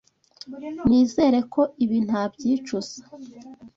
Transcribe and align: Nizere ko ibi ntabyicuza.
Nizere 0.87 1.39
ko 1.53 1.61
ibi 1.83 1.97
ntabyicuza. 2.07 2.99